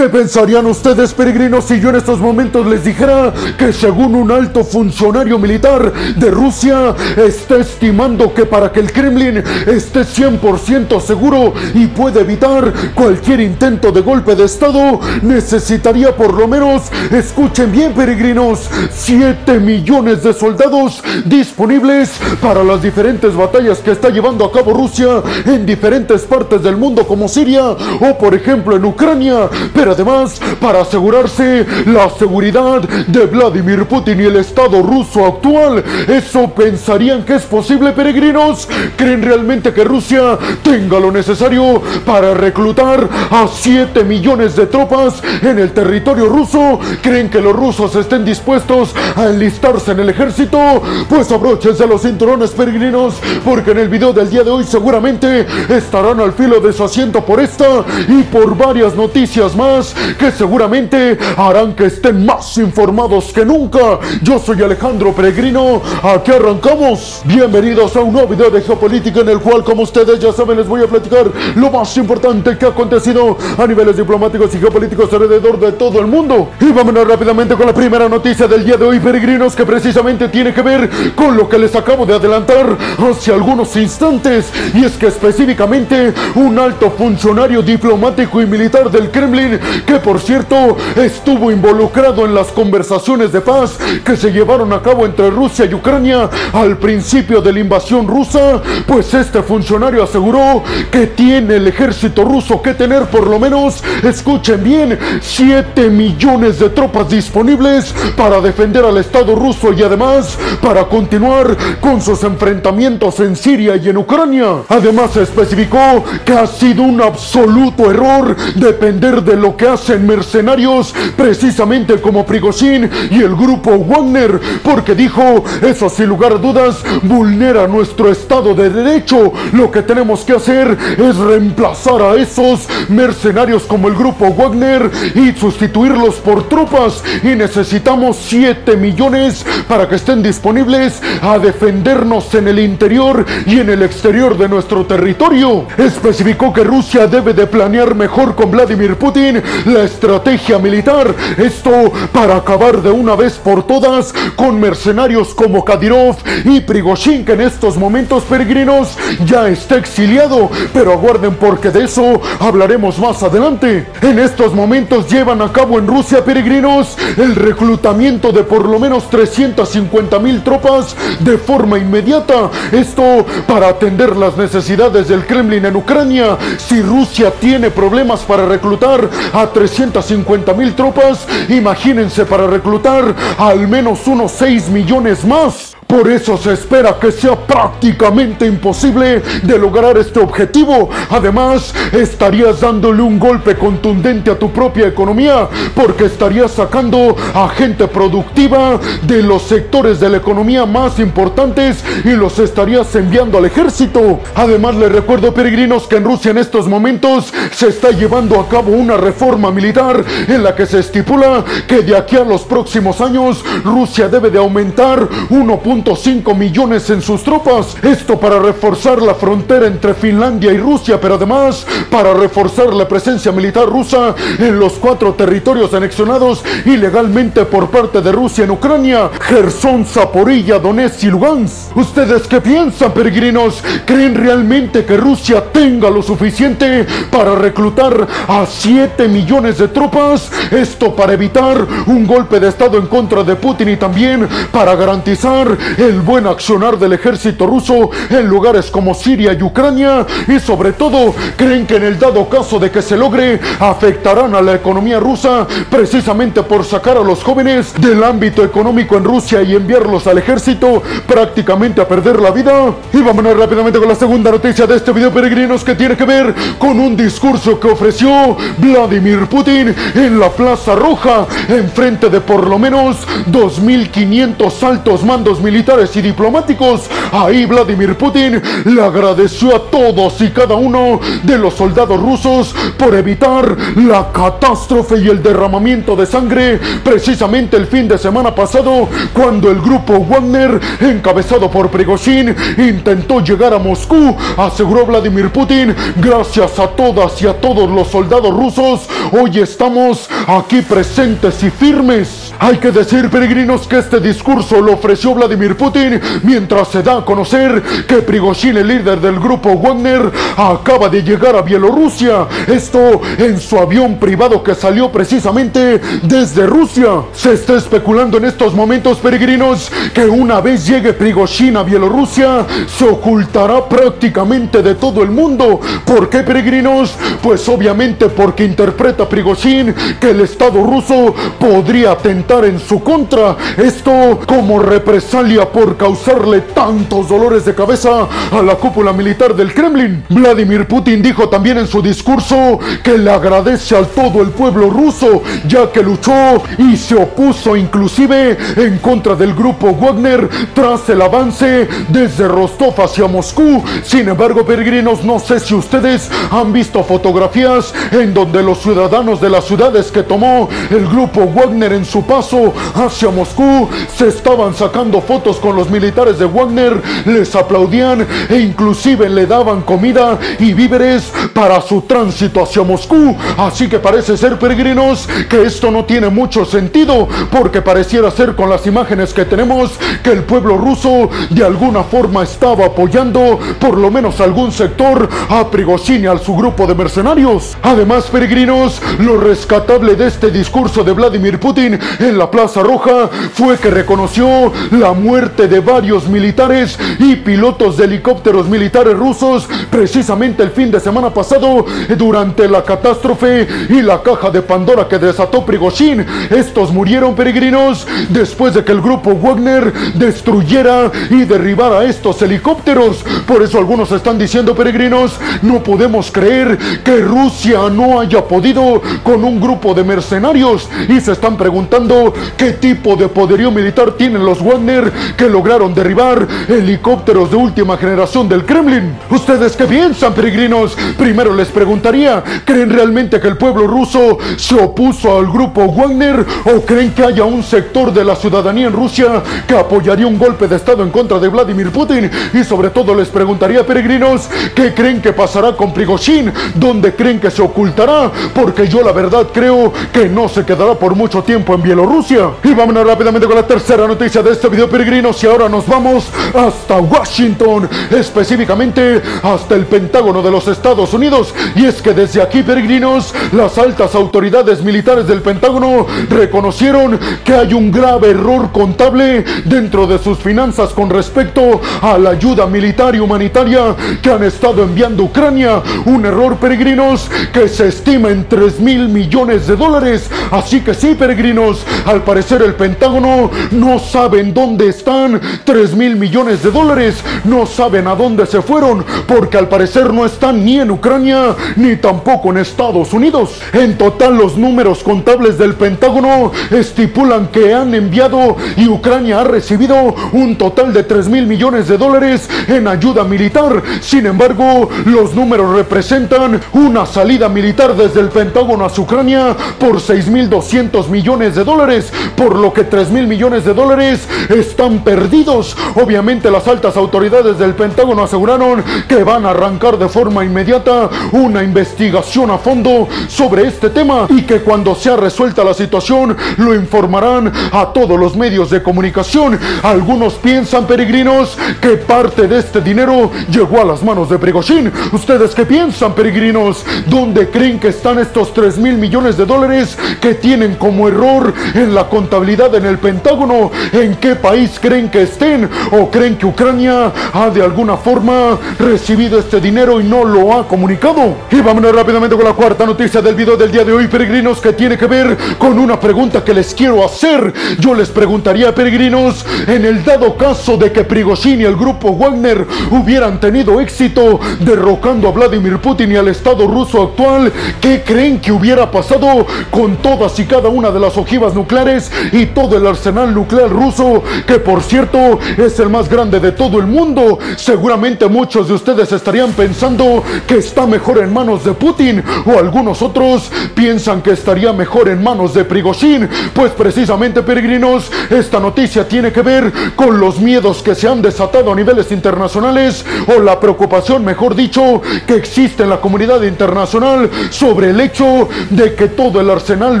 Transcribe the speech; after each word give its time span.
¿Qué 0.00 0.08
pensarían 0.08 0.64
ustedes, 0.64 1.12
peregrinos, 1.12 1.66
si 1.66 1.78
yo 1.78 1.90
en 1.90 1.96
estos 1.96 2.20
momentos 2.20 2.66
les 2.66 2.82
dijera 2.82 3.34
que 3.58 3.70
según 3.70 4.14
un 4.14 4.30
alto 4.30 4.64
funcionario 4.64 5.38
militar 5.38 5.92
de 6.16 6.30
Rusia 6.30 6.94
está 7.18 7.58
estimando 7.58 8.32
que 8.32 8.46
para 8.46 8.72
que 8.72 8.80
el 8.80 8.90
Kremlin 8.90 9.44
esté 9.66 10.00
100% 10.00 11.02
seguro 11.02 11.52
y 11.74 11.86
pueda 11.88 12.22
evitar 12.22 12.72
cualquier 12.94 13.40
intento 13.40 13.92
de 13.92 14.00
golpe 14.00 14.34
de 14.34 14.44
Estado, 14.44 14.98
necesitaría 15.20 16.16
por 16.16 16.32
lo 16.32 16.48
menos, 16.48 16.84
escuchen 17.10 17.70
bien 17.70 17.92
peregrinos, 17.92 18.70
7 18.90 19.58
millones 19.60 20.22
de 20.22 20.32
soldados 20.32 21.02
disponibles 21.26 22.12
para 22.40 22.64
las 22.64 22.80
diferentes 22.80 23.36
batallas 23.36 23.80
que 23.80 23.90
está 23.90 24.08
llevando 24.08 24.46
a 24.46 24.50
cabo 24.50 24.72
Rusia 24.72 25.22
en 25.44 25.66
diferentes 25.66 26.22
partes 26.22 26.62
del 26.62 26.78
mundo 26.78 27.06
como 27.06 27.28
Siria 27.28 27.66
o 27.68 28.16
por 28.18 28.34
ejemplo 28.34 28.76
en 28.76 28.86
Ucrania, 28.86 29.50
pero 29.74 29.89
además 29.90 30.40
para 30.60 30.82
asegurarse 30.82 31.66
la 31.86 32.10
seguridad 32.10 32.82
de 33.06 33.26
Vladimir 33.26 33.86
Putin 33.86 34.20
y 34.20 34.24
el 34.24 34.36
Estado 34.36 34.82
ruso 34.82 35.26
actual. 35.26 35.82
¿Eso 36.08 36.50
pensarían 36.50 37.24
que 37.24 37.34
es 37.34 37.42
posible, 37.42 37.92
peregrinos? 37.92 38.68
¿Creen 38.96 39.22
realmente 39.22 39.72
que 39.72 39.84
Rusia 39.84 40.38
tenga 40.62 40.98
lo 40.98 41.10
necesario 41.10 41.82
para 42.04 42.34
reclutar 42.34 43.08
a 43.30 43.46
7 43.46 44.04
millones 44.04 44.56
de 44.56 44.66
tropas 44.66 45.22
en 45.42 45.58
el 45.58 45.72
territorio 45.72 46.26
ruso? 46.26 46.78
¿Creen 47.02 47.28
que 47.28 47.40
los 47.40 47.54
rusos 47.54 47.94
estén 47.96 48.24
dispuestos 48.24 48.94
a 49.16 49.26
enlistarse 49.26 49.92
en 49.92 50.00
el 50.00 50.10
ejército? 50.10 50.82
Pues 51.08 51.30
abróchense 51.32 51.86
los 51.86 52.02
cinturones, 52.02 52.50
peregrinos, 52.50 53.14
porque 53.44 53.72
en 53.72 53.78
el 53.78 53.88
video 53.88 54.12
del 54.12 54.30
día 54.30 54.44
de 54.44 54.50
hoy 54.50 54.64
seguramente 54.64 55.46
estarán 55.68 56.20
al 56.20 56.32
filo 56.32 56.60
de 56.60 56.72
su 56.72 56.84
asiento 56.84 57.24
por 57.24 57.40
esta 57.40 57.84
y 58.08 58.22
por 58.24 58.56
varias 58.56 58.94
noticias 58.94 59.56
más 59.56 59.79
que 60.18 60.30
seguramente 60.30 61.18
harán 61.36 61.74
que 61.74 61.86
estén 61.86 62.24
más 62.24 62.58
informados 62.58 63.32
que 63.32 63.44
nunca. 63.44 63.98
Yo 64.22 64.38
soy 64.38 64.62
Alejandro 64.62 65.12
Peregrino, 65.12 65.80
aquí 66.02 66.32
arrancamos. 66.32 67.22
Bienvenidos 67.24 67.96
a 67.96 68.00
un 68.00 68.12
nuevo 68.12 68.28
video 68.28 68.50
de 68.50 68.60
geopolítica 68.60 69.20
en 69.20 69.30
el 69.30 69.40
cual, 69.40 69.64
como 69.64 69.82
ustedes 69.82 70.20
ya 70.20 70.32
saben, 70.32 70.58
les 70.58 70.68
voy 70.68 70.82
a 70.82 70.86
platicar 70.86 71.30
lo 71.54 71.70
más 71.70 71.96
importante 71.96 72.58
que 72.58 72.66
ha 72.66 72.68
acontecido 72.68 73.36
a 73.56 73.66
niveles 73.66 73.96
diplomáticos 73.96 74.54
y 74.54 74.58
geopolíticos 74.58 75.12
alrededor 75.12 75.58
de 75.58 75.72
todo 75.72 76.00
el 76.00 76.06
mundo. 76.06 76.50
Y 76.60 76.72
vámonos 76.72 77.06
rápidamente 77.06 77.54
con 77.54 77.66
la 77.66 77.74
primera 77.74 78.08
noticia 78.08 78.46
del 78.46 78.64
día 78.64 78.76
de 78.76 78.84
hoy, 78.84 79.00
peregrinos, 79.00 79.56
que 79.56 79.64
precisamente 79.64 80.28
tiene 80.28 80.52
que 80.52 80.62
ver 80.62 80.90
con 81.14 81.36
lo 81.36 81.48
que 81.48 81.58
les 81.58 81.74
acabo 81.74 82.04
de 82.04 82.14
adelantar 82.14 82.76
hace 82.98 83.32
algunos 83.32 83.74
instantes. 83.76 84.52
Y 84.74 84.84
es 84.84 84.92
que 84.92 85.06
específicamente 85.06 86.12
un 86.34 86.58
alto 86.58 86.90
funcionario 86.90 87.62
diplomático 87.62 88.42
y 88.42 88.46
militar 88.46 88.90
del 88.90 89.10
Kremlin, 89.10 89.58
que 89.86 89.96
por 89.96 90.20
cierto 90.20 90.76
estuvo 90.96 91.50
involucrado 91.50 92.24
en 92.24 92.34
las 92.34 92.48
conversaciones 92.48 93.32
de 93.32 93.40
paz 93.40 93.78
que 94.04 94.16
se 94.16 94.32
llevaron 94.32 94.72
a 94.72 94.82
cabo 94.82 95.04
entre 95.06 95.30
Rusia 95.30 95.64
y 95.64 95.74
Ucrania 95.74 96.28
al 96.52 96.78
principio 96.78 97.40
de 97.40 97.52
la 97.52 97.60
invasión 97.60 98.06
rusa, 98.06 98.62
pues 98.86 99.12
este 99.14 99.42
funcionario 99.42 100.02
aseguró 100.02 100.62
que 100.90 101.06
tiene 101.08 101.56
el 101.56 101.68
ejército 101.68 102.24
ruso 102.24 102.60
que 102.62 102.74
tener 102.74 103.04
por 103.06 103.26
lo 103.26 103.38
menos, 103.38 103.82
escuchen 104.02 104.62
bien, 104.62 104.98
7 105.20 105.90
millones 105.90 106.58
de 106.58 106.70
tropas 106.70 107.08
disponibles 107.08 107.94
para 108.16 108.40
defender 108.40 108.84
al 108.84 108.98
Estado 108.98 109.34
ruso 109.34 109.72
y 109.72 109.82
además 109.82 110.38
para 110.60 110.84
continuar 110.84 111.56
con 111.80 112.00
sus 112.00 112.22
enfrentamientos 112.24 113.20
en 113.20 113.36
Siria 113.36 113.76
y 113.76 113.88
en 113.88 113.96
Ucrania. 113.96 114.62
Además 114.68 115.16
especificó 115.16 116.04
que 116.24 116.32
ha 116.32 116.46
sido 116.46 116.82
un 116.82 117.00
absoluto 117.00 117.90
error 117.90 118.36
depender 118.54 119.22
de 119.22 119.36
lo 119.36 119.56
que 119.60 119.68
hacen 119.68 120.06
mercenarios 120.06 120.94
precisamente 121.18 122.00
como 122.00 122.24
Prigozhin 122.24 122.88
y 123.10 123.20
el 123.20 123.36
grupo 123.36 123.76
Wagner, 123.76 124.40
porque 124.62 124.94
dijo, 124.94 125.44
eso 125.60 125.90
sin 125.90 126.06
lugar 126.06 126.32
a 126.32 126.36
dudas 126.36 126.82
vulnera 127.02 127.66
nuestro 127.66 128.10
Estado 128.10 128.54
de 128.54 128.70
Derecho. 128.70 129.34
Lo 129.52 129.70
que 129.70 129.82
tenemos 129.82 130.20
que 130.20 130.32
hacer 130.32 130.78
es 130.96 131.14
reemplazar 131.16 132.00
a 132.00 132.14
esos 132.14 132.66
mercenarios 132.88 133.64
como 133.64 133.88
el 133.88 133.96
grupo 133.96 134.32
Wagner 134.32 134.90
y 135.14 135.38
sustituirlos 135.38 136.14
por 136.14 136.48
tropas 136.48 137.04
y 137.22 137.36
necesitamos 137.36 138.16
7 138.16 138.78
millones 138.78 139.44
para 139.68 139.86
que 139.86 139.96
estén 139.96 140.22
disponibles 140.22 141.02
a 141.20 141.38
defendernos 141.38 142.34
en 142.34 142.48
el 142.48 142.60
interior 142.60 143.26
y 143.44 143.60
en 143.60 143.68
el 143.68 143.82
exterior 143.82 144.38
de 144.38 144.48
nuestro 144.48 144.86
territorio. 144.86 145.66
Especificó 145.76 146.50
que 146.50 146.64
Rusia 146.64 147.06
debe 147.06 147.34
de 147.34 147.46
planear 147.46 147.94
mejor 147.94 148.34
con 148.34 148.50
Vladimir 148.50 148.96
Putin 148.96 149.39
la 149.66 149.84
estrategia 149.84 150.58
militar. 150.58 151.14
Esto 151.36 151.92
para 152.12 152.36
acabar 152.36 152.82
de 152.82 152.90
una 152.90 153.14
vez 153.14 153.34
por 153.34 153.66
todas 153.66 154.12
con 154.36 154.60
mercenarios 154.60 155.34
como 155.34 155.64
Kadyrov 155.64 156.16
y 156.44 156.60
Prigozhin 156.60 157.24
que 157.24 157.32
en 157.32 157.42
estos 157.42 157.76
momentos 157.76 158.24
peregrinos 158.24 158.96
ya 159.24 159.48
está 159.48 159.76
exiliado. 159.76 160.50
Pero 160.72 160.92
aguarden 160.92 161.34
porque 161.34 161.70
de 161.70 161.84
eso 161.84 162.20
hablaremos 162.38 162.98
más 162.98 163.22
adelante. 163.22 163.86
En 164.02 164.18
estos 164.18 164.54
momentos 164.54 165.08
llevan 165.08 165.42
a 165.42 165.52
cabo 165.52 165.78
en 165.78 165.86
Rusia 165.86 166.24
peregrinos 166.24 166.96
el 167.16 167.34
reclutamiento 167.34 168.32
de 168.32 168.42
por 168.42 168.66
lo 168.66 168.78
menos 168.78 169.08
350 169.10 170.18
mil 170.18 170.42
tropas 170.42 170.96
de 171.20 171.38
forma 171.38 171.78
inmediata. 171.78 172.50
Esto 172.72 173.24
para 173.46 173.68
atender 173.68 174.16
las 174.16 174.36
necesidades 174.36 175.08
del 175.08 175.26
Kremlin 175.26 175.64
en 175.64 175.76
Ucrania. 175.76 176.36
Si 176.58 176.80
Rusia 176.82 177.32
tiene 177.40 177.70
problemas 177.70 178.20
para 178.20 178.46
reclutar 178.46 179.08
a 179.32 179.46
350 179.46 180.52
mil 180.54 180.74
tropas, 180.74 181.26
imagínense 181.48 182.24
para 182.24 182.46
reclutar 182.46 183.14
al 183.38 183.66
menos 183.68 184.06
unos 184.06 184.32
6 184.32 184.68
millones 184.68 185.24
más. 185.24 185.76
Por 185.90 186.08
eso 186.08 186.38
se 186.38 186.52
espera 186.52 186.96
que 187.00 187.10
sea 187.10 187.34
prácticamente 187.34 188.46
imposible 188.46 189.22
de 189.42 189.58
lograr 189.58 189.98
este 189.98 190.20
objetivo. 190.20 190.88
Además, 191.10 191.74
estarías 191.90 192.60
dándole 192.60 193.02
un 193.02 193.18
golpe 193.18 193.56
contundente 193.56 194.30
a 194.30 194.38
tu 194.38 194.52
propia 194.52 194.86
economía 194.86 195.48
porque 195.74 196.04
estarías 196.04 196.52
sacando 196.52 197.16
a 197.34 197.48
gente 197.48 197.88
productiva 197.88 198.78
de 199.02 199.20
los 199.24 199.42
sectores 199.42 199.98
de 199.98 200.10
la 200.10 200.18
economía 200.18 200.64
más 200.64 201.00
importantes 201.00 201.84
y 202.04 202.10
los 202.10 202.38
estarías 202.38 202.94
enviando 202.94 203.38
al 203.38 203.46
ejército. 203.46 204.20
Además, 204.36 204.76
les 204.76 204.92
recuerdo, 204.92 205.34
peregrinos, 205.34 205.88
que 205.88 205.96
en 205.96 206.04
Rusia 206.04 206.30
en 206.30 206.38
estos 206.38 206.68
momentos 206.68 207.34
se 207.52 207.66
está 207.66 207.90
llevando 207.90 208.38
a 208.38 208.48
cabo 208.48 208.70
una 208.70 208.96
reforma 208.96 209.50
militar 209.50 210.04
en 210.28 210.44
la 210.44 210.54
que 210.54 210.66
se 210.66 210.78
estipula 210.78 211.44
que 211.66 211.82
de 211.82 211.96
aquí 211.96 212.14
a 212.14 212.22
los 212.22 212.42
próximos 212.42 213.00
años 213.00 213.44
Rusia 213.64 214.08
debe 214.08 214.30
de 214.30 214.38
aumentar 214.38 215.08
1. 215.28 215.79
5 215.84 216.34
millones 216.34 216.90
en 216.90 217.00
sus 217.00 217.22
tropas. 217.24 217.76
Esto 217.82 218.20
para 218.20 218.38
reforzar 218.38 219.00
la 219.00 219.14
frontera 219.14 219.66
entre 219.66 219.94
Finlandia 219.94 220.52
y 220.52 220.58
Rusia, 220.58 221.00
pero 221.00 221.14
además 221.14 221.66
para 221.90 222.12
reforzar 222.12 222.74
la 222.74 222.86
presencia 222.86 223.32
militar 223.32 223.66
rusa 223.66 224.14
en 224.38 224.58
los 224.58 224.74
cuatro 224.74 225.14
territorios 225.14 225.72
anexionados 225.72 226.44
ilegalmente 226.66 227.44
por 227.46 227.70
parte 227.70 228.00
de 228.02 228.12
Rusia 228.12 228.44
en 228.44 228.50
Ucrania, 228.50 229.10
Gerson, 229.20 229.86
Zaporilla, 229.86 230.58
Donetsk 230.58 231.04
y 231.04 231.06
Lugansk. 231.06 231.76
¿Ustedes 231.76 232.26
qué 232.28 232.40
piensan, 232.40 232.92
peregrinos? 232.92 233.62
¿Creen 233.86 234.14
realmente 234.14 234.84
que 234.84 234.96
Rusia 234.96 235.44
tenga 235.52 235.88
lo 235.88 236.02
suficiente 236.02 236.86
para 237.10 237.34
reclutar 237.34 238.06
a 238.28 238.44
7 238.46 239.08
millones 239.08 239.58
de 239.58 239.68
tropas? 239.68 240.30
Esto 240.50 240.94
para 240.94 241.14
evitar 241.14 241.66
un 241.86 242.06
golpe 242.06 242.38
de 242.38 242.48
Estado 242.48 242.76
en 242.76 242.86
contra 242.86 243.24
de 243.24 243.36
Putin 243.36 243.70
y 243.70 243.76
también 243.76 244.28
para 244.52 244.74
garantizar 244.74 245.56
el 245.78 246.00
buen 246.00 246.26
accionar 246.26 246.78
del 246.78 246.92
ejército 246.92 247.46
ruso 247.46 247.90
en 248.10 248.26
lugares 248.26 248.70
como 248.70 248.94
Siria 248.94 249.32
y 249.32 249.42
Ucrania 249.42 250.06
y 250.26 250.38
sobre 250.40 250.72
todo 250.72 251.14
creen 251.36 251.66
que 251.66 251.76
en 251.76 251.84
el 251.84 251.98
dado 251.98 252.28
caso 252.28 252.58
de 252.58 252.70
que 252.70 252.82
se 252.82 252.96
logre 252.96 253.40
afectarán 253.58 254.34
a 254.34 254.42
la 254.42 254.54
economía 254.54 255.00
rusa 255.00 255.46
precisamente 255.70 256.42
por 256.42 256.64
sacar 256.64 256.96
a 256.96 257.02
los 257.02 257.22
jóvenes 257.22 257.72
del 257.80 258.02
ámbito 258.02 258.44
económico 258.44 258.96
en 258.96 259.04
Rusia 259.04 259.42
y 259.42 259.54
enviarlos 259.54 260.06
al 260.06 260.18
ejército 260.18 260.82
prácticamente 261.06 261.80
a 261.80 261.88
perder 261.88 262.20
la 262.20 262.30
vida. 262.30 262.72
Y 262.92 263.00
vámonos 263.00 263.36
rápidamente 263.36 263.78
con 263.78 263.88
la 263.88 263.94
segunda 263.94 264.30
noticia 264.30 264.66
de 264.66 264.76
este 264.76 264.92
video 264.92 265.10
peregrinos 265.10 265.64
que 265.64 265.74
tiene 265.74 265.96
que 265.96 266.04
ver 266.04 266.34
con 266.58 266.78
un 266.80 266.96
discurso 266.96 267.58
que 267.60 267.68
ofreció 267.68 268.36
Vladimir 268.58 269.26
Putin 269.26 269.74
en 269.94 270.18
la 270.18 270.30
Plaza 270.30 270.74
Roja 270.74 271.26
en 271.48 271.70
frente 271.70 272.08
de 272.08 272.20
por 272.20 272.46
lo 272.46 272.58
menos 272.58 273.06
2.500 273.30 274.62
altos 274.62 275.04
mandos 275.04 275.40
militares 275.40 275.59
militares 275.60 275.94
y 275.94 276.00
diplomáticos. 276.00 276.88
Ahí 277.12 277.44
Vladimir 277.44 277.94
Putin 277.94 278.40
le 278.64 278.82
agradeció 278.82 279.54
a 279.54 279.70
todos 279.70 280.18
y 280.22 280.30
cada 280.30 280.54
uno 280.54 280.98
de 281.22 281.36
los 281.36 281.52
soldados 281.52 282.00
rusos 282.00 282.54
por 282.78 282.94
evitar 282.94 283.54
la 283.76 284.10
catástrofe 284.10 285.00
y 285.00 285.08
el 285.08 285.22
derramamiento 285.22 285.94
de 285.96 286.06
sangre 286.06 286.58
precisamente 286.82 287.58
el 287.58 287.66
fin 287.66 287.86
de 287.86 287.98
semana 287.98 288.34
pasado 288.34 288.88
cuando 289.12 289.50
el 289.50 289.60
grupo 289.60 290.00
Wagner 290.00 290.58
encabezado 290.80 291.50
por 291.50 291.68
Prigozhin 291.70 292.34
intentó 292.56 293.20
llegar 293.20 293.52
a 293.52 293.58
Moscú, 293.58 294.16
aseguró 294.38 294.86
Vladimir 294.86 295.28
Putin, 295.30 295.74
gracias 295.96 296.58
a 296.58 296.68
todas 296.68 297.20
y 297.20 297.26
a 297.26 297.34
todos 297.34 297.68
los 297.68 297.88
soldados 297.88 298.34
rusos, 298.34 298.88
hoy 299.12 299.40
estamos 299.40 300.08
aquí 300.26 300.62
presentes 300.62 301.42
y 301.42 301.50
firmes. 301.50 302.32
Hay 302.38 302.56
que 302.56 302.70
decir, 302.70 303.10
peregrinos, 303.10 303.66
que 303.66 303.78
este 303.78 304.00
discurso 304.00 304.62
lo 304.62 304.72
ofreció 304.72 305.14
Vladimir 305.14 305.39
Putin 305.48 306.00
mientras 306.22 306.68
se 306.68 306.82
da 306.82 306.98
a 306.98 307.04
conocer 307.04 307.62
que 307.86 307.96
Prigozhin, 307.96 308.56
el 308.56 308.68
líder 308.68 309.00
del 309.00 309.18
grupo 309.18 309.56
Wagner, 309.56 310.10
acaba 310.36 310.88
de 310.88 311.02
llegar 311.02 311.34
a 311.36 311.42
Bielorrusia. 311.42 312.26
Esto 312.46 313.00
en 313.18 313.40
su 313.40 313.58
avión 313.58 313.96
privado 313.96 314.42
que 314.42 314.54
salió 314.54 314.92
precisamente 314.92 315.80
desde 316.02 316.46
Rusia. 316.46 316.88
Se 317.12 317.32
está 317.32 317.56
especulando 317.56 318.18
en 318.18 318.26
estos 318.26 318.54
momentos, 318.54 318.98
peregrinos, 318.98 319.70
que 319.94 320.04
una 320.04 320.40
vez 320.40 320.66
llegue 320.66 320.92
Prigozhin 320.92 321.56
a 321.56 321.62
Bielorrusia, 321.62 322.46
se 322.66 322.84
ocultará 322.84 323.68
prácticamente 323.68 324.62
de 324.62 324.74
todo 324.74 325.02
el 325.02 325.10
mundo. 325.10 325.60
¿Por 325.84 326.08
qué, 326.10 326.18
peregrinos? 326.18 326.94
Pues 327.22 327.48
obviamente 327.48 328.08
porque 328.08 328.44
interpreta 328.44 329.08
Prigozhin 329.08 329.74
que 330.00 330.10
el 330.10 330.20
Estado 330.20 330.62
ruso 330.62 331.14
podría 331.38 331.92
atentar 331.92 332.44
en 332.44 332.58
su 332.58 332.82
contra. 332.82 333.36
Esto 333.56 334.20
como 334.26 334.58
represalia 334.58 335.29
por 335.38 335.76
causarle 335.76 336.40
tantos 336.40 337.08
dolores 337.08 337.44
de 337.44 337.54
cabeza 337.54 338.08
a 338.32 338.42
la 338.42 338.56
cúpula 338.56 338.92
militar 338.92 339.32
del 339.32 339.54
Kremlin. 339.54 340.02
Vladimir 340.08 340.66
Putin 340.66 341.00
dijo 341.00 341.28
también 341.28 341.58
en 341.58 341.68
su 341.68 341.80
discurso 341.80 342.58
que 342.82 342.98
le 342.98 343.12
agradece 343.12 343.76
a 343.76 343.84
todo 343.84 344.22
el 344.22 344.30
pueblo 344.30 344.70
ruso, 344.70 345.22
ya 345.46 345.70
que 345.70 345.84
luchó 345.84 346.42
y 346.58 346.76
se 346.76 346.96
opuso 346.96 347.54
inclusive 347.54 348.36
en 348.56 348.78
contra 348.78 349.14
del 349.14 349.32
grupo 349.32 349.72
Wagner 349.72 350.28
tras 350.52 350.88
el 350.88 351.00
avance 351.00 351.68
desde 351.88 352.26
Rostov 352.26 352.80
hacia 352.80 353.06
Moscú. 353.06 353.62
Sin 353.84 354.08
embargo, 354.08 354.44
peregrinos, 354.44 355.04
no 355.04 355.20
sé 355.20 355.38
si 355.38 355.54
ustedes 355.54 356.10
han 356.32 356.52
visto 356.52 356.82
fotografías 356.82 357.72
en 357.92 358.12
donde 358.12 358.42
los 358.42 358.58
ciudadanos 358.58 359.20
de 359.20 359.30
las 359.30 359.44
ciudades 359.44 359.92
que 359.92 360.02
tomó 360.02 360.48
el 360.70 360.88
grupo 360.88 361.24
Wagner 361.26 361.72
en 361.72 361.84
su 361.84 362.02
paz 362.02 362.30
hacia 362.74 363.10
Moscú, 363.10 363.68
se 363.96 364.08
estaban 364.08 364.54
sacando 364.54 365.00
fotos 365.00 365.19
con 365.20 365.54
los 365.54 365.70
militares 365.70 366.18
de 366.18 366.24
Wagner, 366.24 366.80
les 367.04 367.34
aplaudían 367.34 368.06
e 368.28 368.38
inclusive 368.38 369.08
le 369.08 369.26
daban 369.26 369.60
comida 369.62 370.18
y 370.38 370.54
víveres 370.54 371.12
para 371.34 371.60
su 371.60 371.82
tránsito 371.82 372.42
hacia 372.42 372.62
Moscú. 372.62 373.14
Así 373.36 373.68
que 373.68 373.78
parece 373.78 374.16
ser, 374.16 374.38
peregrinos, 374.38 375.06
que 375.28 375.42
esto 375.42 375.70
no 375.70 375.84
tiene 375.84 376.08
mucho 376.08 376.46
sentido, 376.46 377.06
porque 377.30 377.60
pareciera 377.60 378.10
ser 378.10 378.34
con 378.34 378.48
las 378.48 378.66
imágenes 378.66 379.12
que 379.12 379.26
tenemos 379.26 379.72
que 380.02 380.10
el 380.10 380.24
pueblo 380.24 380.56
ruso 380.56 381.10
de 381.28 381.44
alguna 381.44 381.82
forma 381.82 382.22
estaba 382.22 382.66
apoyando 382.66 383.38
por 383.58 383.76
lo 383.76 383.90
menos 383.90 384.20
algún 384.20 384.50
sector 384.52 385.06
a 385.28 385.50
Prigozhin 385.50 386.04
y 386.04 386.06
a 386.06 386.18
su 386.18 386.34
grupo 386.34 386.66
de 386.66 386.74
mercenarios. 386.74 387.58
Además, 387.62 388.06
peregrinos, 388.06 388.80
lo 389.00 389.18
rescatable 389.18 389.96
de 389.96 390.06
este 390.06 390.30
discurso 390.30 390.82
de 390.82 390.92
Vladimir 390.92 391.38
Putin 391.38 391.78
en 391.98 392.18
la 392.18 392.30
Plaza 392.30 392.62
Roja 392.62 393.10
fue 393.34 393.58
que 393.58 393.70
reconoció 393.70 394.50
la 394.70 394.92
muerte 394.92 395.09
de 395.10 395.58
varios 395.58 396.06
militares 396.06 396.78
y 397.00 397.16
pilotos 397.16 397.76
de 397.76 397.84
helicópteros 397.84 398.48
militares 398.48 398.96
rusos 398.96 399.48
precisamente 399.68 400.44
el 400.44 400.50
fin 400.50 400.70
de 400.70 400.78
semana 400.78 401.12
pasado 401.12 401.66
durante 401.98 402.48
la 402.48 402.62
catástrofe 402.62 403.48
y 403.70 403.82
la 403.82 404.04
caja 404.04 404.30
de 404.30 404.40
Pandora 404.40 404.86
que 404.86 404.98
desató 404.98 405.44
Prigozhin. 405.44 406.06
Estos 406.30 406.72
murieron 406.72 407.16
peregrinos 407.16 407.88
después 408.08 408.54
de 408.54 408.62
que 408.64 408.70
el 408.70 408.80
grupo 408.80 409.16
Wagner 409.16 409.72
destruyera 409.94 410.92
y 411.10 411.24
derribara 411.24 411.82
estos 411.82 412.22
helicópteros. 412.22 413.04
Por 413.26 413.42
eso 413.42 413.58
algunos 413.58 413.90
están 413.90 414.16
diciendo 414.16 414.54
peregrinos, 414.54 415.18
no 415.42 415.60
podemos 415.60 416.12
creer 416.12 416.56
que 416.84 417.00
Rusia 417.00 417.68
no 417.68 417.98
haya 417.98 418.22
podido 418.22 418.80
con 419.02 419.24
un 419.24 419.40
grupo 419.40 419.74
de 419.74 419.82
mercenarios 419.82 420.68
y 420.88 421.00
se 421.00 421.12
están 421.12 421.36
preguntando 421.36 422.14
qué 422.36 422.52
tipo 422.52 422.94
de 422.94 423.08
poderío 423.08 423.50
militar 423.50 423.90
tienen 423.98 424.24
los 424.24 424.40
Wagner 424.40 424.99
que 425.16 425.28
lograron 425.28 425.74
derribar 425.74 426.26
helicópteros 426.48 427.30
de 427.30 427.36
última 427.36 427.76
generación 427.76 428.28
del 428.28 428.44
Kremlin. 428.44 428.96
¿Ustedes 429.10 429.56
qué 429.56 429.64
piensan, 429.64 430.14
peregrinos? 430.14 430.76
Primero 430.98 431.34
les 431.34 431.48
preguntaría, 431.48 432.22
¿creen 432.44 432.70
realmente 432.70 433.20
que 433.20 433.28
el 433.28 433.36
pueblo 433.36 433.66
ruso 433.66 434.18
se 434.36 434.54
opuso 434.54 435.18
al 435.18 435.26
grupo 435.26 435.66
Wagner 435.66 436.24
o 436.44 436.60
creen 436.62 436.92
que 436.92 437.04
haya 437.04 437.24
un 437.24 437.42
sector 437.42 437.92
de 437.92 438.04
la 438.04 438.16
ciudadanía 438.16 438.66
en 438.66 438.72
Rusia 438.72 439.22
que 439.46 439.56
apoyaría 439.56 440.06
un 440.06 440.18
golpe 440.18 440.48
de 440.48 440.56
Estado 440.56 440.82
en 440.82 440.90
contra 440.90 441.18
de 441.18 441.28
Vladimir 441.28 441.70
Putin? 441.70 442.10
Y 442.34 442.44
sobre 442.44 442.70
todo 442.70 442.94
les 442.94 443.08
preguntaría, 443.08 443.64
peregrinos, 443.64 444.28
¿qué 444.54 444.74
creen 444.74 445.00
que 445.00 445.12
pasará 445.12 445.56
con 445.56 445.72
Prigozhin? 445.72 446.32
¿Dónde 446.54 446.94
creen 446.94 447.20
que 447.20 447.30
se 447.30 447.42
ocultará? 447.42 448.10
Porque 448.34 448.68
yo 448.68 448.82
la 448.82 448.92
verdad 448.92 449.28
creo 449.32 449.72
que 449.92 450.08
no 450.08 450.28
se 450.28 450.44
quedará 450.44 450.74
por 450.74 450.94
mucho 450.94 451.22
tiempo 451.22 451.54
en 451.54 451.62
Bielorrusia 451.62 452.30
y 452.44 452.54
vámonos 452.54 452.86
rápidamente 452.86 453.26
con 453.26 453.36
la 453.36 453.46
tercera 453.46 453.86
noticia 453.86 454.22
de 454.22 454.32
este 454.32 454.48
video 454.48 454.68
peregrinos 454.68 454.89
y 454.92 455.26
ahora 455.26 455.48
nos 455.48 455.68
vamos 455.68 456.08
hasta 456.34 456.80
Washington, 456.80 457.68
específicamente 457.92 459.00
hasta 459.22 459.54
el 459.54 459.64
Pentágono 459.66 460.20
de 460.20 460.32
los 460.32 460.48
Estados 460.48 460.92
Unidos. 460.92 461.32
Y 461.54 461.64
es 461.64 461.80
que 461.80 461.94
desde 461.94 462.20
aquí 462.20 462.42
peregrinos, 462.42 463.14
las 463.30 463.56
altas 463.56 463.94
autoridades 463.94 464.64
militares 464.64 465.06
del 465.06 465.22
Pentágono 465.22 465.86
reconocieron 466.08 466.98
que 467.24 467.34
hay 467.34 467.54
un 467.54 467.70
grave 467.70 468.10
error 468.10 468.50
contable 468.50 469.24
dentro 469.44 469.86
de 469.86 470.00
sus 470.00 470.18
finanzas 470.18 470.70
con 470.70 470.90
respecto 470.90 471.60
a 471.82 471.96
la 471.96 472.10
ayuda 472.10 472.48
militar 472.48 472.96
y 472.96 472.98
humanitaria 472.98 473.76
que 474.02 474.10
han 474.10 474.24
estado 474.24 474.64
enviando 474.64 475.04
Ucrania. 475.04 475.62
Un 475.84 476.04
error 476.04 476.36
peregrinos 476.38 477.08
que 477.32 477.48
se 477.48 477.68
estima 477.68 478.10
en 478.10 478.28
3 478.28 478.58
mil 478.58 478.88
millones 478.88 479.46
de 479.46 479.54
dólares. 479.54 480.10
Así 480.32 480.62
que 480.62 480.74
sí, 480.74 480.96
peregrinos, 480.96 481.64
al 481.86 482.02
parecer 482.02 482.42
el 482.42 482.54
Pentágono 482.54 483.30
no 483.52 483.78
saben 483.78 484.34
dónde 484.34 484.79
están 484.80 485.20
3 485.44 485.74
mil 485.74 485.96
millones 485.96 486.42
de 486.42 486.50
dólares. 486.50 487.04
No 487.24 487.44
saben 487.44 487.86
a 487.86 487.94
dónde 487.94 488.24
se 488.24 488.40
fueron 488.40 488.82
porque 489.06 489.36
al 489.36 489.46
parecer 489.46 489.92
no 489.92 490.06
están 490.06 490.42
ni 490.42 490.58
en 490.58 490.70
Ucrania 490.70 491.36
ni 491.56 491.76
tampoco 491.76 492.30
en 492.30 492.38
Estados 492.38 492.94
Unidos. 492.94 493.42
En 493.52 493.76
total 493.76 494.16
los 494.16 494.38
números 494.38 494.82
contables 494.82 495.36
del 495.36 495.54
Pentágono 495.54 496.32
estipulan 496.50 497.28
que 497.28 497.52
han 497.52 497.74
enviado 497.74 498.38
y 498.56 498.68
Ucrania 498.68 499.20
ha 499.20 499.24
recibido 499.24 499.94
un 500.12 500.36
total 500.36 500.72
de 500.72 500.82
3 500.82 501.08
mil 501.08 501.26
millones 501.26 501.68
de 501.68 501.76
dólares 501.76 502.30
en 502.48 502.66
ayuda 502.66 503.04
militar. 503.04 503.62
Sin 503.82 504.06
embargo, 504.06 504.70
los 504.86 505.14
números 505.14 505.54
representan 505.56 506.40
una 506.54 506.86
salida 506.86 507.28
militar 507.28 507.76
desde 507.76 508.00
el 508.00 508.08
Pentágono 508.08 508.64
a 508.64 508.80
Ucrania 508.80 509.36
por 509.58 509.76
6.200 509.76 510.88
millones 510.88 511.34
de 511.34 511.44
dólares 511.44 511.92
por 512.16 512.36
lo 512.36 512.54
que 512.54 512.64
3 512.64 512.90
mil 512.90 513.06
millones 513.06 513.44
de 513.44 513.52
dólares 513.52 514.08
están 514.30 514.69
perdidos. 514.78 515.56
Obviamente 515.74 516.30
las 516.30 516.46
altas 516.48 516.76
autoridades 516.76 517.38
del 517.38 517.54
Pentágono 517.54 518.04
aseguraron 518.04 518.64
que 518.88 519.04
van 519.04 519.26
a 519.26 519.30
arrancar 519.30 519.76
de 519.76 519.88
forma 519.88 520.24
inmediata 520.24 520.88
una 521.12 521.42
investigación 521.42 522.30
a 522.30 522.38
fondo 522.38 522.88
sobre 523.08 523.46
este 523.46 523.70
tema 523.70 524.06
y 524.08 524.22
que 524.22 524.40
cuando 524.40 524.74
sea 524.74 524.96
resuelta 524.96 525.44
la 525.44 525.54
situación 525.54 526.16
lo 526.36 526.54
informarán 526.54 527.32
a 527.52 527.72
todos 527.72 527.98
los 527.98 528.16
medios 528.16 528.50
de 528.50 528.62
comunicación. 528.62 529.38
Algunos 529.62 530.14
piensan, 530.14 530.66
peregrinos, 530.66 531.36
que 531.60 531.70
parte 531.70 532.28
de 532.28 532.38
este 532.38 532.60
dinero 532.60 533.10
llegó 533.30 533.60
a 533.60 533.64
las 533.64 533.82
manos 533.82 534.08
de 534.08 534.18
Prigozhin. 534.18 534.72
¿Ustedes 534.92 535.34
qué 535.34 535.44
piensan, 535.44 535.94
peregrinos? 535.94 536.64
¿Dónde 536.86 537.28
creen 537.30 537.58
que 537.58 537.68
están 537.68 537.98
estos 537.98 538.32
3 538.32 538.58
mil 538.58 538.76
millones 538.76 539.16
de 539.16 539.26
dólares 539.26 539.76
que 540.00 540.14
tienen 540.14 540.54
como 540.54 540.88
error 540.88 541.34
en 541.54 541.74
la 541.74 541.88
contabilidad 541.88 542.54
en 542.54 542.66
el 542.66 542.78
Pentágono, 542.78 543.50
en 543.72 543.96
qué 543.96 544.14
país 544.14 544.58
creen 544.60 544.90
que 544.90 545.02
estén 545.02 545.48
o 545.72 545.90
creen 545.90 546.16
que 546.16 546.26
Ucrania 546.26 546.92
ha 547.12 547.30
de 547.30 547.42
alguna 547.42 547.76
forma 547.76 548.38
recibido 548.58 549.18
este 549.18 549.40
dinero 549.40 549.80
y 549.80 549.84
no 549.84 550.04
lo 550.04 550.34
ha 550.34 550.46
comunicado. 550.46 551.16
Y 551.30 551.40
vámonos 551.40 551.74
rápidamente 551.74 552.16
con 552.16 552.24
la 552.24 552.32
cuarta 552.32 552.66
noticia 552.66 553.00
del 553.00 553.14
video 553.14 553.36
del 553.36 553.50
día 553.50 553.64
de 553.64 553.72
hoy, 553.72 553.88
peregrinos, 553.88 554.40
que 554.40 554.52
tiene 554.52 554.76
que 554.76 554.86
ver 554.86 555.16
con 555.38 555.58
una 555.58 555.78
pregunta 555.78 556.24
que 556.24 556.34
les 556.34 556.54
quiero 556.54 556.84
hacer. 556.84 557.32
Yo 557.58 557.74
les 557.74 557.88
preguntaría, 557.88 558.54
peregrinos, 558.54 559.24
en 559.46 559.64
el 559.64 559.84
dado 559.84 560.16
caso 560.16 560.56
de 560.56 560.72
que 560.72 560.84
Prigozhin 560.84 561.40
y 561.40 561.44
el 561.44 561.56
grupo 561.56 561.92
Wagner 561.92 562.46
hubieran 562.70 563.20
tenido 563.20 563.60
éxito 563.60 564.20
derrocando 564.40 565.08
a 565.08 565.12
Vladimir 565.12 565.58
Putin 565.58 565.92
y 565.92 565.96
al 565.96 566.08
Estado 566.08 566.46
ruso 566.46 566.82
actual, 566.82 567.32
¿qué 567.60 567.82
creen 567.84 568.20
que 568.20 568.32
hubiera 568.32 568.70
pasado 568.70 569.26
con 569.50 569.76
todas 569.76 570.18
y 570.18 570.24
cada 570.24 570.48
una 570.48 570.70
de 570.70 570.80
las 570.80 570.96
ojivas 570.96 571.34
nucleares 571.34 571.90
y 572.12 572.26
todo 572.26 572.56
el 572.56 572.66
arsenal 572.66 573.14
nuclear 573.14 573.48
ruso, 573.48 574.02
que 574.26 574.39
por 574.40 574.62
cierto 574.62 575.18
es 575.36 575.58
el 575.60 575.68
más 575.68 575.88
grande 575.88 576.20
de 576.20 576.32
todo 576.32 576.58
el 576.58 576.66
mundo. 576.66 577.18
Seguramente 577.36 578.08
muchos 578.08 578.48
de 578.48 578.54
ustedes 578.54 578.92
estarían 578.92 579.32
pensando 579.32 580.02
que 580.26 580.38
está 580.38 580.66
mejor 580.66 580.98
en 580.98 581.12
manos 581.12 581.44
de 581.44 581.52
Putin 581.52 582.02
o 582.26 582.38
algunos 582.38 582.82
otros 582.82 583.30
piensan 583.54 584.02
que 584.02 584.12
estaría 584.12 584.52
mejor 584.52 584.88
en 584.88 585.02
manos 585.02 585.34
de 585.34 585.44
Prigozhin. 585.44 586.08
Pues 586.34 586.52
precisamente, 586.52 587.22
peregrinos, 587.22 587.90
esta 588.10 588.40
noticia 588.40 588.86
tiene 588.88 589.12
que 589.12 589.22
ver 589.22 589.52
con 589.76 590.00
los 590.00 590.20
miedos 590.20 590.62
que 590.62 590.74
se 590.74 590.88
han 590.88 591.02
desatado 591.02 591.52
a 591.52 591.54
niveles 591.54 591.92
internacionales 591.92 592.84
o 593.06 593.20
la 593.20 593.38
preocupación, 593.38 594.04
mejor 594.04 594.34
dicho, 594.34 594.80
que 595.06 595.14
existe 595.14 595.62
en 595.62 595.70
la 595.70 595.80
comunidad 595.80 596.22
internacional 596.22 597.10
sobre 597.30 597.70
el 597.70 597.80
hecho 597.80 598.28
de 598.50 598.74
que 598.74 598.88
todo 598.88 599.20
el 599.20 599.30
arsenal 599.30 599.80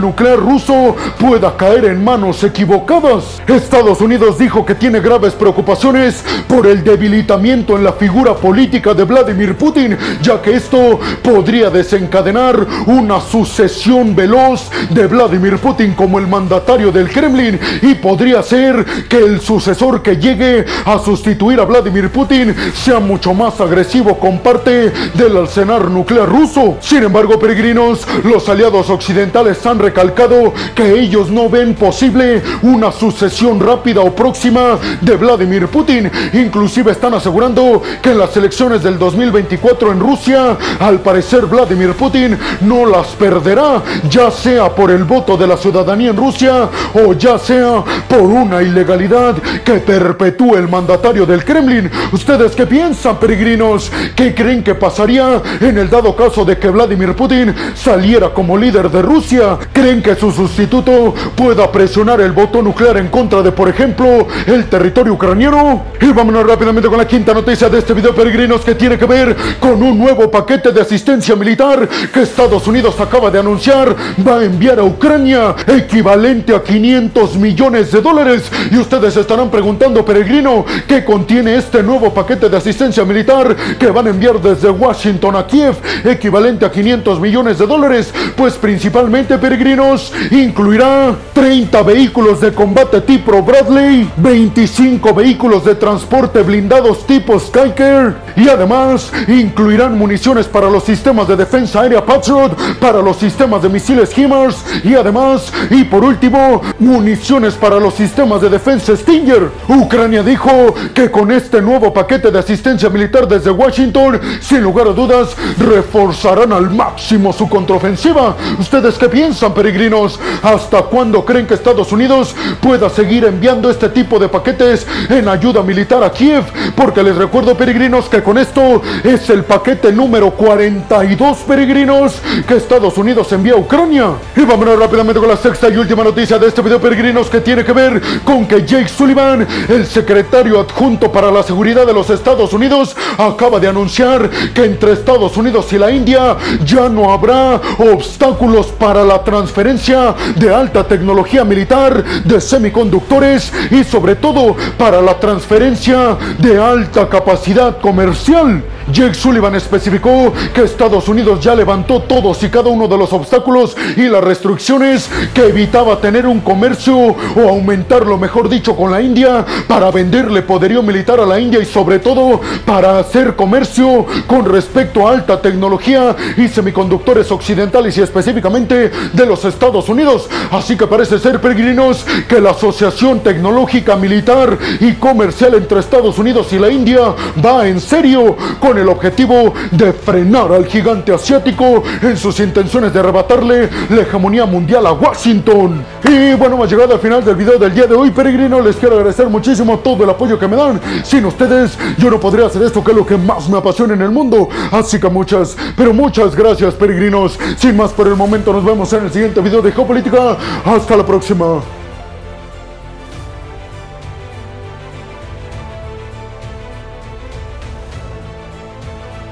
nuclear 0.00 0.38
ruso 0.38 0.96
pueda 1.18 1.56
caer 1.56 1.86
en 1.86 2.02
manos 2.02 2.42
equivocadas. 2.44 3.40
Estados 3.46 4.00
Unidos 4.00 4.38
dijo 4.38 4.49
que 4.50 4.74
tiene 4.74 4.98
graves 4.98 5.34
preocupaciones 5.34 6.24
por 6.48 6.66
el 6.66 6.82
debilitamiento 6.82 7.76
en 7.76 7.84
la 7.84 7.92
figura 7.92 8.34
política 8.34 8.94
de 8.94 9.04
Vladimir 9.04 9.54
Putin, 9.56 9.96
ya 10.20 10.42
que 10.42 10.54
esto 10.54 10.98
podría 11.22 11.70
desencadenar 11.70 12.66
una 12.86 13.20
sucesión 13.20 14.14
veloz 14.14 14.68
de 14.90 15.06
Vladimir 15.06 15.58
Putin 15.58 15.94
como 15.94 16.18
el 16.18 16.26
mandatario 16.26 16.90
del 16.90 17.08
Kremlin 17.08 17.60
y 17.80 17.94
podría 17.94 18.42
ser 18.42 18.84
que 19.08 19.18
el 19.18 19.40
sucesor 19.40 20.02
que 20.02 20.16
llegue 20.16 20.64
a 20.84 20.98
sustituir 20.98 21.60
a 21.60 21.64
Vladimir 21.64 22.10
Putin 22.10 22.54
sea 22.74 22.98
mucho 22.98 23.32
más 23.32 23.60
agresivo 23.60 24.18
con 24.18 24.40
parte 24.40 24.92
del 25.14 25.36
arsenal 25.36 25.92
nuclear 25.92 26.28
ruso. 26.28 26.76
Sin 26.80 27.04
embargo, 27.04 27.38
peregrinos, 27.38 28.06
los 28.24 28.48
aliados 28.48 28.90
occidentales 28.90 29.64
han 29.64 29.78
recalcado 29.78 30.52
que 30.74 30.98
ellos 30.98 31.30
no 31.30 31.48
ven 31.48 31.74
posible 31.74 32.42
una 32.62 32.90
sucesión 32.90 33.60
rápida 33.60 34.00
o 34.00 34.12
próxima 34.12 34.39
de 34.40 35.16
Vladimir 35.16 35.66
Putin. 35.68 36.10
Inclusive 36.32 36.92
están 36.92 37.12
asegurando 37.12 37.82
que 38.00 38.12
en 38.12 38.18
las 38.18 38.34
elecciones 38.38 38.82
del 38.82 38.98
2024 38.98 39.92
en 39.92 40.00
Rusia, 40.00 40.56
al 40.78 41.00
parecer 41.00 41.44
Vladimir 41.44 41.92
Putin 41.92 42.38
no 42.62 42.86
las 42.86 43.08
perderá, 43.08 43.82
ya 44.08 44.30
sea 44.30 44.74
por 44.74 44.90
el 44.90 45.04
voto 45.04 45.36
de 45.36 45.46
la 45.46 45.58
ciudadanía 45.58 46.10
en 46.10 46.16
Rusia 46.16 46.70
o 46.94 47.12
ya 47.12 47.38
sea 47.38 47.84
por 48.08 48.22
una 48.22 48.62
ilegalidad 48.62 49.36
que 49.62 49.74
perpetúe 49.74 50.56
el 50.56 50.68
mandatario 50.68 51.26
del 51.26 51.44
Kremlin. 51.44 51.90
¿Ustedes 52.10 52.56
qué 52.56 52.66
piensan, 52.66 53.18
peregrinos? 53.18 53.92
¿Qué 54.16 54.34
creen 54.34 54.64
que 54.64 54.74
pasaría 54.74 55.42
en 55.60 55.76
el 55.76 55.90
dado 55.90 56.16
caso 56.16 56.46
de 56.46 56.56
que 56.56 56.70
Vladimir 56.70 57.14
Putin 57.14 57.54
saliera 57.74 58.30
como 58.30 58.56
líder 58.56 58.90
de 58.90 59.02
Rusia? 59.02 59.58
¿Creen 59.70 60.02
que 60.02 60.14
su 60.14 60.32
sustituto 60.32 61.14
pueda 61.36 61.70
presionar 61.70 62.22
el 62.22 62.32
voto 62.32 62.62
nuclear 62.62 62.96
en 62.96 63.08
contra 63.08 63.42
de, 63.42 63.52
por 63.52 63.68
ejemplo, 63.68 64.29
el 64.46 64.66
territorio 64.66 65.14
ucraniano? 65.14 65.84
Y 66.00 66.12
vámonos 66.12 66.46
rápidamente 66.46 66.88
con 66.88 66.98
la 66.98 67.06
quinta 67.06 67.34
noticia 67.34 67.68
de 67.68 67.78
este 67.78 67.94
video, 67.94 68.14
peregrinos, 68.14 68.62
que 68.62 68.74
tiene 68.74 68.98
que 68.98 69.06
ver 69.06 69.36
con 69.58 69.82
un 69.82 69.98
nuevo 69.98 70.30
paquete 70.30 70.72
de 70.72 70.80
asistencia 70.80 71.36
militar 71.36 71.88
que 72.12 72.22
Estados 72.22 72.66
Unidos 72.66 72.98
acaba 73.00 73.30
de 73.30 73.38
anunciar 73.38 73.94
va 74.26 74.38
a 74.38 74.44
enviar 74.44 74.78
a 74.78 74.84
Ucrania, 74.84 75.54
equivalente 75.66 76.54
a 76.54 76.62
500 76.62 77.36
millones 77.36 77.92
de 77.92 78.00
dólares. 78.00 78.50
Y 78.70 78.76
ustedes 78.78 79.16
estarán 79.16 79.50
preguntando, 79.50 80.04
peregrino, 80.04 80.64
¿qué 80.86 81.04
contiene 81.04 81.56
este 81.56 81.82
nuevo 81.82 82.12
paquete 82.12 82.48
de 82.48 82.56
asistencia 82.56 83.04
militar 83.04 83.56
que 83.78 83.90
van 83.90 84.06
a 84.06 84.10
enviar 84.10 84.40
desde 84.40 84.70
Washington 84.70 85.36
a 85.36 85.46
Kiev, 85.46 85.76
equivalente 86.04 86.64
a 86.64 86.70
500 86.70 87.20
millones 87.20 87.58
de 87.58 87.66
dólares? 87.66 88.12
Pues 88.36 88.54
principalmente, 88.54 89.38
peregrinos, 89.38 90.12
incluirá 90.30 91.14
30 91.32 91.82
vehículos 91.82 92.40
de 92.40 92.52
combate 92.52 93.00
tipo 93.02 93.42
Bradley, 93.42 94.10
25 94.22 95.14
vehículos 95.14 95.64
de 95.64 95.74
transporte 95.74 96.42
blindados 96.42 97.06
tipo 97.06 97.38
Skyker 97.38 98.16
y 98.36 98.48
además 98.48 99.10
incluirán 99.28 99.96
municiones 99.96 100.46
para 100.46 100.68
los 100.68 100.84
sistemas 100.84 101.26
de 101.28 101.36
defensa 101.36 101.80
aérea 101.80 102.04
Patriot, 102.04 102.54
para 102.78 103.00
los 103.00 103.16
sistemas 103.16 103.62
de 103.62 103.68
misiles 103.68 104.16
HIMARS 104.16 104.64
y 104.84 104.94
además, 104.94 105.52
y 105.70 105.84
por 105.84 106.04
último, 106.04 106.60
municiones 106.78 107.54
para 107.54 107.78
los 107.78 107.94
sistemas 107.94 108.40
de 108.40 108.50
defensa 108.50 108.96
Stinger. 108.96 109.50
Ucrania 109.68 110.22
dijo 110.22 110.74
que 110.94 111.10
con 111.10 111.30
este 111.30 111.62
nuevo 111.62 111.92
paquete 111.92 112.30
de 112.30 112.38
asistencia 112.38 112.90
militar 112.90 113.26
desde 113.26 113.50
Washington, 113.50 114.20
sin 114.40 114.62
lugar 114.62 114.88
a 114.88 114.92
dudas, 114.92 115.36
reforzarán 115.58 116.52
al 116.52 116.70
máximo 116.70 117.32
su 117.32 117.48
contraofensiva. 117.48 118.36
¿Ustedes 118.58 118.98
qué 118.98 119.08
piensan, 119.08 119.54
peregrinos? 119.54 120.18
¿Hasta 120.42 120.82
cuándo 120.82 121.24
creen 121.24 121.46
que 121.46 121.54
Estados 121.54 121.92
Unidos 121.92 122.34
pueda 122.60 122.90
seguir 122.90 123.24
enviando 123.24 123.70
este 123.70 123.88
tipo 123.88 124.09
de 124.18 124.28
paquetes 124.28 124.86
en 125.08 125.28
ayuda 125.28 125.62
militar 125.62 126.02
a 126.02 126.10
Kiev? 126.10 126.44
Porque 126.74 127.02
les 127.02 127.16
recuerdo, 127.16 127.56
peregrinos, 127.56 128.08
que 128.08 128.22
con 128.22 128.38
esto 128.38 128.82
es 129.04 129.28
el 129.30 129.44
paquete 129.44 129.92
número 129.92 130.30
42, 130.32 131.38
peregrinos, 131.38 132.20
que 132.46 132.56
Estados 132.56 132.96
Unidos 132.98 133.30
envía 133.32 133.54
a 133.54 133.56
Ucrania. 133.56 134.12
Y 134.36 134.40
vámonos 134.42 134.78
rápidamente 134.78 135.20
con 135.20 135.28
la 135.28 135.36
sexta 135.36 135.68
y 135.68 135.76
última 135.76 136.04
noticia 136.04 136.38
de 136.38 136.48
este 136.48 136.62
video, 136.62 136.80
peregrinos, 136.80 137.28
que 137.28 137.40
tiene 137.40 137.64
que 137.64 137.72
ver 137.72 138.00
con 138.24 138.46
que 138.46 138.64
Jake 138.66 138.88
Sullivan, 138.88 139.46
el 139.68 139.86
secretario 139.86 140.60
adjunto 140.60 141.10
para 141.12 141.30
la 141.30 141.42
seguridad 141.42 141.86
de 141.86 141.92
los 141.92 142.10
Estados 142.10 142.52
Unidos, 142.52 142.96
acaba 143.18 143.60
de 143.60 143.68
anunciar 143.68 144.30
que 144.54 144.64
entre 144.64 144.92
Estados 144.92 145.36
Unidos 145.36 145.72
y 145.72 145.78
la 145.78 145.90
India 145.90 146.36
ya 146.64 146.88
no 146.88 147.12
habrá 147.12 147.60
obstáculos 147.78 148.68
para 148.68 149.04
la 149.04 149.22
transferencia 149.22 150.14
de 150.36 150.54
alta 150.54 150.84
tecnología 150.84 151.44
militar, 151.44 152.04
de 152.24 152.40
semiconductores 152.40 153.52
y 153.70 153.84
sobre 154.00 154.16
todo 154.16 154.56
para 154.78 155.02
la 155.02 155.20
transferencia 155.20 156.16
de 156.38 156.58
alta 156.58 157.06
capacidad 157.06 157.78
comercial. 157.82 158.64
Jake 158.92 159.14
Sullivan 159.14 159.54
especificó 159.54 160.32
que 160.54 160.62
Estados 160.62 161.08
Unidos 161.08 161.40
ya 161.40 161.54
levantó 161.54 162.02
todos 162.02 162.42
y 162.42 162.48
cada 162.48 162.68
uno 162.68 162.88
de 162.88 162.98
los 162.98 163.12
obstáculos 163.12 163.76
y 163.96 164.02
las 164.02 164.22
restricciones 164.22 165.08
que 165.34 165.46
evitaba 165.46 166.00
tener 166.00 166.26
un 166.26 166.40
comercio 166.40 166.96
o 166.96 167.48
aumentarlo, 167.48 168.18
mejor 168.18 168.48
dicho, 168.48 168.76
con 168.76 168.90
la 168.90 169.00
India 169.00 169.44
para 169.68 169.90
venderle 169.90 170.42
poderío 170.42 170.82
militar 170.82 171.20
a 171.20 171.26
la 171.26 171.38
India 171.38 171.60
y 171.60 171.66
sobre 171.66 171.98
todo 171.98 172.40
para 172.64 172.98
hacer 172.98 173.36
comercio 173.36 174.06
con 174.26 174.44
respecto 174.44 175.06
a 175.06 175.12
alta 175.12 175.40
tecnología 175.40 176.16
y 176.36 176.48
semiconductores 176.48 177.30
occidentales 177.30 177.96
y 177.98 178.02
específicamente 178.02 178.90
de 179.12 179.26
los 179.26 179.44
Estados 179.44 179.88
Unidos. 179.88 180.28
Así 180.50 180.76
que 180.76 180.86
parece 180.86 181.18
ser, 181.18 181.40
peregrinos, 181.40 182.04
que 182.28 182.40
la 182.40 182.50
Asociación 182.50 183.20
Tecnológica 183.20 183.96
Militar 183.96 184.58
y 184.80 184.94
Comercial 184.94 185.54
entre 185.54 185.80
Estados 185.80 186.18
Unidos 186.18 186.52
y 186.52 186.58
la 186.58 186.70
India 186.70 187.14
va 187.44 187.68
en 187.68 187.80
serio 187.80 188.36
con 188.58 188.78
el 188.80 188.88
objetivo 188.88 189.54
de 189.70 189.92
frenar 189.92 190.52
al 190.52 190.66
gigante 190.66 191.12
asiático 191.12 191.82
en 192.02 192.16
sus 192.16 192.40
intenciones 192.40 192.92
de 192.92 193.00
arrebatarle 193.00 193.68
la 193.90 194.02
hegemonía 194.02 194.46
mundial 194.46 194.86
a 194.86 194.92
Washington. 194.92 195.84
Y 196.04 196.34
bueno, 196.34 196.56
hemos 196.56 196.70
llegado 196.70 196.94
al 196.94 197.00
final 197.00 197.24
del 197.24 197.36
video 197.36 197.58
del 197.58 197.74
día 197.74 197.86
de 197.86 197.94
hoy, 197.94 198.10
peregrino. 198.10 198.60
Les 198.60 198.76
quiero 198.76 198.96
agradecer 198.96 199.28
muchísimo 199.28 199.78
todo 199.78 200.04
el 200.04 200.10
apoyo 200.10 200.38
que 200.38 200.48
me 200.48 200.56
dan. 200.56 200.80
Sin 201.04 201.24
ustedes, 201.24 201.78
yo 201.98 202.10
no 202.10 202.18
podría 202.18 202.46
hacer 202.46 202.62
esto 202.62 202.82
que 202.82 202.90
es 202.90 202.96
lo 202.96 203.06
que 203.06 203.16
más 203.16 203.48
me 203.48 203.58
apasiona 203.58 203.94
en 203.94 204.02
el 204.02 204.10
mundo. 204.10 204.48
Así 204.72 204.98
que 204.98 205.08
muchas, 205.08 205.56
pero 205.76 205.92
muchas 205.92 206.34
gracias, 206.34 206.74
peregrinos. 206.74 207.38
Sin 207.56 207.76
más 207.76 207.92
por 207.92 208.06
el 208.06 208.16
momento, 208.16 208.52
nos 208.52 208.64
vemos 208.64 208.92
en 208.92 209.04
el 209.04 209.12
siguiente 209.12 209.40
video 209.40 209.62
de 209.62 209.72
Geopolítica. 209.72 210.36
Hasta 210.64 210.96
la 210.96 211.06
próxima. 211.06 211.79